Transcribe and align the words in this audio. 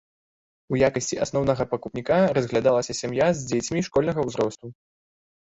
У 0.73 0.77
якасці 0.87 1.19
асноўнага 1.25 1.67
пакупніка 1.73 2.17
разглядалася 2.39 2.97
сям'я 3.01 3.27
з 3.43 3.47
дзецьмі 3.53 3.85
школьнага 3.91 4.21
ўзросту. 4.31 4.65